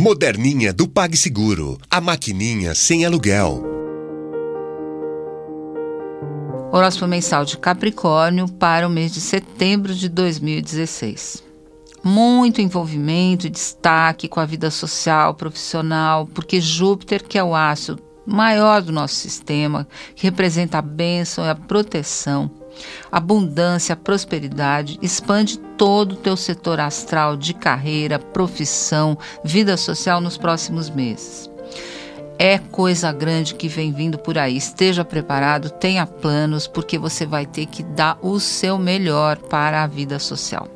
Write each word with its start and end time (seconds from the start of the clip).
Moderninha 0.00 0.72
do 0.72 0.86
PagSeguro. 0.86 1.76
A 1.90 2.00
maquininha 2.00 2.72
sem 2.72 3.04
aluguel. 3.04 3.64
Horóscopo 6.70 7.08
mensal 7.08 7.44
de 7.44 7.58
Capricórnio 7.58 8.46
para 8.46 8.86
o 8.86 8.90
mês 8.90 9.12
de 9.12 9.20
setembro 9.20 9.92
de 9.92 10.08
2016. 10.08 11.42
Muito 12.04 12.60
envolvimento 12.60 13.48
e 13.48 13.50
destaque 13.50 14.28
com 14.28 14.38
a 14.38 14.46
vida 14.46 14.70
social, 14.70 15.34
profissional, 15.34 16.28
porque 16.28 16.60
Júpiter, 16.60 17.24
que 17.24 17.36
é 17.36 17.42
o 17.42 17.56
astro 17.56 17.98
maior 18.24 18.80
do 18.80 18.92
nosso 18.92 19.16
sistema, 19.16 19.88
que 20.14 20.22
representa 20.22 20.78
a 20.78 20.82
bênção 20.82 21.44
e 21.44 21.48
a 21.48 21.56
proteção, 21.56 22.48
abundância, 23.10 23.96
prosperidade, 23.96 24.98
expande 25.02 25.58
todo 25.76 26.12
o 26.12 26.16
teu 26.16 26.36
setor 26.36 26.80
astral 26.80 27.36
de 27.36 27.54
carreira, 27.54 28.18
profissão, 28.18 29.18
vida 29.44 29.76
social 29.76 30.20
nos 30.20 30.36
próximos 30.36 30.90
meses. 30.90 31.50
É 32.38 32.56
coisa 32.58 33.10
grande 33.10 33.54
que 33.54 33.66
vem 33.66 33.92
vindo 33.92 34.16
por 34.16 34.38
aí. 34.38 34.56
Esteja 34.56 35.04
preparado, 35.04 35.70
tenha 35.70 36.06
planos, 36.06 36.68
porque 36.68 36.96
você 36.96 37.26
vai 37.26 37.44
ter 37.44 37.66
que 37.66 37.82
dar 37.82 38.16
o 38.22 38.38
seu 38.38 38.78
melhor 38.78 39.38
para 39.38 39.82
a 39.82 39.86
vida 39.88 40.20
social. 40.20 40.68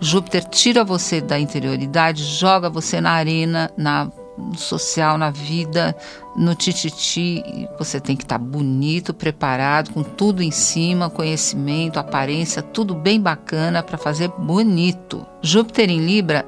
Júpiter 0.00 0.44
tira 0.44 0.84
você 0.84 1.20
da 1.20 1.38
interioridade, 1.38 2.22
joga 2.22 2.70
você 2.70 3.00
na 3.00 3.10
arena, 3.10 3.70
na 3.76 4.12
social, 4.56 5.16
na 5.18 5.30
vida, 5.30 5.96
no 6.36 6.54
tititi, 6.54 7.42
você 7.78 7.98
tem 7.98 8.14
que 8.14 8.22
estar 8.22 8.38
tá 8.38 8.44
bonito, 8.44 9.14
preparado, 9.14 9.92
com 9.92 10.02
tudo 10.02 10.42
em 10.42 10.50
cima, 10.50 11.08
conhecimento, 11.08 11.98
aparência, 11.98 12.62
tudo 12.62 12.94
bem 12.94 13.20
bacana 13.20 13.82
para 13.82 13.96
fazer 13.96 14.28
bonito. 14.28 15.26
Júpiter 15.40 15.88
em 15.90 16.04
Libra, 16.04 16.44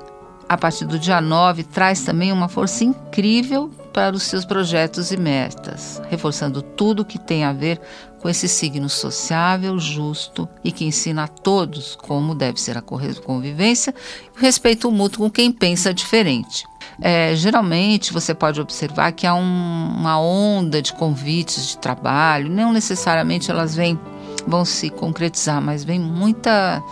a 0.46 0.58
partir 0.58 0.84
do 0.84 0.98
dia 0.98 1.20
9, 1.20 1.64
traz 1.64 2.02
também 2.02 2.30
uma 2.30 2.48
força 2.48 2.84
incrível 2.84 3.70
para 3.92 4.14
os 4.14 4.22
seus 4.22 4.44
projetos 4.44 5.10
e 5.10 5.16
metas, 5.16 6.00
reforçando 6.08 6.62
tudo 6.62 7.04
que 7.04 7.18
tem 7.18 7.44
a 7.44 7.52
ver 7.52 7.80
com 8.20 8.28
esse 8.28 8.46
signo 8.46 8.88
sociável, 8.88 9.78
justo 9.78 10.48
e 10.62 10.70
que 10.70 10.84
ensina 10.84 11.24
a 11.24 11.28
todos 11.28 11.96
como 11.96 12.34
deve 12.34 12.60
ser 12.60 12.76
a 12.76 12.82
convivência 12.82 13.94
e 14.36 14.40
respeito 14.40 14.90
mútuo 14.90 15.24
com 15.24 15.30
quem 15.30 15.50
pensa 15.50 15.94
diferente. 15.94 16.64
É, 17.00 17.34
geralmente 17.36 18.12
você 18.12 18.34
pode 18.34 18.60
observar 18.60 19.12
que 19.12 19.26
há 19.26 19.34
um, 19.34 19.94
uma 19.96 20.20
onda 20.20 20.82
de 20.82 20.92
convites 20.92 21.68
de 21.68 21.78
trabalho, 21.78 22.50
não 22.50 22.72
necessariamente 22.72 23.50
elas 23.50 23.74
vêm, 23.74 23.98
vão 24.46 24.64
se 24.64 24.90
concretizar, 24.90 25.60
mas 25.62 25.84
vem 25.84 26.00
muita, 26.00 26.82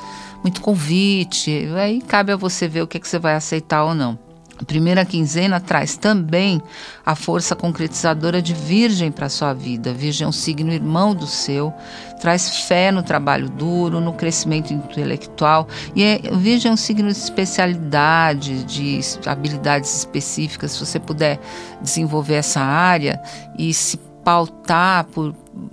muito 0.42 0.60
convite. 0.60 1.68
Aí 1.76 2.00
cabe 2.00 2.32
a 2.32 2.36
você 2.36 2.68
ver 2.68 2.82
o 2.82 2.86
que, 2.86 2.98
é 2.98 3.00
que 3.00 3.08
você 3.08 3.18
vai 3.18 3.34
aceitar 3.34 3.84
ou 3.84 3.94
não. 3.94 4.25
Primeira 4.64 5.04
quinzena 5.04 5.60
traz 5.60 5.96
também 5.96 6.62
a 7.04 7.14
força 7.14 7.54
concretizadora 7.54 8.40
de 8.40 8.54
Virgem 8.54 9.12
para 9.12 9.28
sua 9.28 9.52
vida. 9.52 9.92
Virgem 9.92 10.24
é 10.24 10.28
um 10.28 10.32
signo 10.32 10.72
irmão 10.72 11.14
do 11.14 11.26
seu, 11.26 11.72
traz 12.20 12.60
fé 12.66 12.90
no 12.90 13.02
trabalho 13.02 13.50
duro, 13.50 14.00
no 14.00 14.14
crescimento 14.14 14.72
intelectual. 14.72 15.68
E 15.94 16.02
é, 16.02 16.18
Virgem 16.32 16.70
é 16.70 16.72
um 16.72 16.76
signo 16.76 17.12
de 17.12 17.18
especialidade, 17.18 18.64
de 18.64 19.00
habilidades 19.26 19.94
específicas. 19.98 20.72
Se 20.72 20.80
você 20.80 20.98
puder 20.98 21.38
desenvolver 21.82 22.34
essa 22.34 22.60
área 22.60 23.20
e 23.58 23.74
se 23.74 23.98
pautar 24.24 25.04
por, 25.04 25.32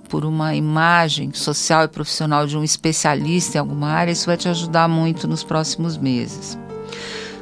por 0.10 0.26
uma 0.26 0.54
imagem 0.54 1.34
social 1.34 1.86
e 1.86 1.88
profissional 1.88 2.46
de 2.46 2.56
um 2.56 2.64
especialista 2.64 3.58
em 3.58 3.60
alguma 3.60 3.88
área, 3.88 4.12
isso 4.12 4.28
vai 4.28 4.38
te 4.38 4.48
ajudar 4.48 4.88
muito 4.88 5.28
nos 5.28 5.44
próximos 5.44 5.98
meses. 5.98 6.56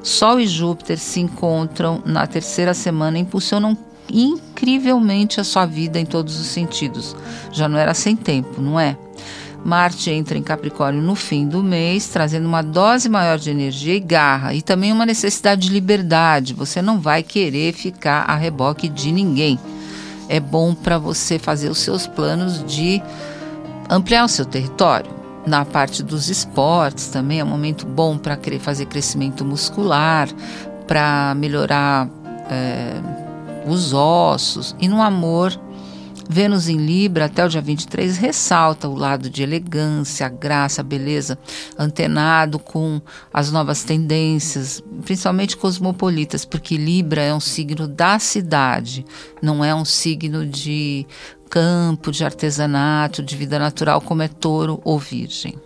Sol 0.04 0.40
e 0.40 0.48
Júpiter 0.48 0.98
se 0.98 1.20
encontram 1.20 2.02
na 2.06 2.26
terceira 2.26 2.74
semana 2.74 3.18
e 3.18 3.22
impulsionam 3.22 3.78
incrivelmente 4.12 5.40
a 5.40 5.44
sua 5.44 5.66
vida 5.66 6.00
em 6.00 6.06
todos 6.06 6.40
os 6.40 6.48
sentidos. 6.48 7.16
Já 7.52 7.70
não 7.70 7.78
era 7.78 7.94
sem 7.94 8.16
tempo, 8.16 8.62
não 8.62 8.80
é? 8.80 8.98
Marte 9.64 10.10
entra 10.10 10.38
em 10.38 10.42
Capricórnio 10.42 11.04
no 11.04 11.14
fim 11.14 11.48
do 11.48 11.62
mês, 11.62 12.08
trazendo 12.08 12.48
uma 12.48 12.64
dose 12.64 13.08
maior 13.08 13.38
de 13.38 13.52
energia 13.52 13.96
e 13.96 14.00
garra, 14.00 14.56
e 14.56 14.62
também 14.62 14.92
uma 14.92 15.06
necessidade 15.06 15.68
de 15.68 15.74
liberdade. 15.74 16.56
Você 16.56 16.82
não 16.82 17.00
vai 17.00 17.22
querer 17.22 17.72
ficar 17.74 18.24
a 18.24 18.36
reboque 18.36 18.90
de 18.90 19.12
ninguém. 19.12 19.60
É 20.28 20.40
bom 20.40 20.74
para 20.74 20.98
você 20.98 21.38
fazer 21.38 21.70
os 21.70 21.78
seus 21.78 22.08
planos 22.08 22.66
de 22.66 23.02
ampliar 23.88 24.26
o 24.26 24.30
seu 24.30 24.46
território 24.46 25.21
na 25.46 25.66
parte 25.66 26.04
dos 26.04 26.30
esportes 26.30 27.08
também 27.08 27.40
é 27.40 27.44
um 27.44 27.48
momento 27.48 27.86
bom 27.86 28.18
para 28.18 28.38
fazer 28.60 28.86
crescimento 28.86 29.44
muscular, 29.44 30.30
para 30.88 31.34
melhorar 31.36 32.08
é, 32.50 33.02
os 33.66 33.94
ossos. 33.94 34.76
E 34.80 34.88
no 34.88 35.02
amor, 35.02 35.60
Vênus 36.30 36.70
em 36.70 36.78
Libra, 36.78 37.26
até 37.26 37.46
o 37.46 37.50
dia 37.50 37.62
23, 37.62 38.18
ressalta 38.18 38.88
o 38.88 38.96
lado 38.96 39.30
de 39.30 39.44
elegância, 39.44 40.30
graça, 40.30 40.82
beleza, 40.82 41.38
antenado 41.78 42.58
com 42.58 43.02
as 43.34 43.52
novas 43.52 43.84
tendências, 43.84 44.82
principalmente 45.04 45.58
cosmopolitas, 45.58 46.46
porque 46.46 46.78
Libra 46.78 47.22
é 47.22 47.34
um 47.34 47.40
signo 47.42 47.86
da 47.86 48.18
cidade, 48.18 49.06
não 49.42 49.62
é 49.64 49.76
um 49.76 49.84
signo 49.84 50.46
de 50.46 51.06
campo, 51.52 52.12
de 52.12 52.24
artesanato, 52.24 53.22
de 53.22 53.36
vida 53.36 53.60
natural, 53.60 54.00
como 54.00 54.22
é 54.22 54.30
touro 54.30 54.80
ou 54.86 54.98
virgem. 54.98 55.60